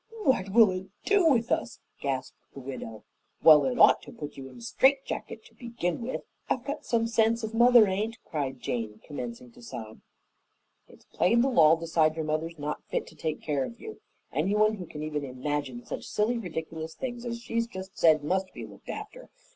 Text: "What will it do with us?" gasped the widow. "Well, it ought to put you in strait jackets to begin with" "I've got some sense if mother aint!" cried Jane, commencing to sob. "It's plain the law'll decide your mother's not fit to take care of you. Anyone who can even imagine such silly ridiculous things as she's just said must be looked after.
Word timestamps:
"What 0.23 0.49
will 0.49 0.71
it 0.71 0.87
do 1.05 1.27
with 1.29 1.51
us?" 1.51 1.79
gasped 2.01 2.39
the 2.55 2.59
widow. 2.59 3.03
"Well, 3.43 3.65
it 3.65 3.77
ought 3.77 4.01
to 4.01 4.11
put 4.11 4.35
you 4.35 4.49
in 4.49 4.59
strait 4.59 5.05
jackets 5.05 5.47
to 5.49 5.53
begin 5.53 6.01
with" 6.01 6.23
"I've 6.49 6.65
got 6.65 6.87
some 6.87 7.05
sense 7.05 7.43
if 7.43 7.53
mother 7.53 7.85
aint!" 7.85 8.17
cried 8.25 8.59
Jane, 8.61 8.99
commencing 9.05 9.51
to 9.51 9.61
sob. 9.61 10.01
"It's 10.87 11.05
plain 11.05 11.41
the 11.41 11.49
law'll 11.51 11.77
decide 11.77 12.15
your 12.15 12.25
mother's 12.25 12.57
not 12.57 12.83
fit 12.87 13.05
to 13.09 13.15
take 13.15 13.43
care 13.43 13.63
of 13.63 13.79
you. 13.79 14.01
Anyone 14.33 14.77
who 14.77 14.87
can 14.87 15.03
even 15.03 15.23
imagine 15.23 15.85
such 15.85 16.05
silly 16.09 16.39
ridiculous 16.39 16.95
things 16.95 17.23
as 17.23 17.39
she's 17.39 17.67
just 17.67 17.95
said 17.95 18.23
must 18.23 18.51
be 18.55 18.65
looked 18.65 18.89
after. 18.89 19.29